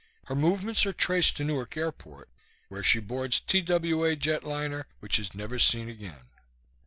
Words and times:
Her 0.25 0.33
movements 0.35 0.83
are 0.87 0.93
traced 0.93 1.37
to 1.37 1.43
Newark 1.43 1.77
airport 1.77 2.27
where 2.69 2.81
she 2.81 2.99
boards 2.99 3.39
TWA 3.39 4.15
jetliner, 4.15 4.85
which 4.99 5.19
is 5.19 5.35
never 5.35 5.59
seen 5.59 5.89
again. 5.89 6.25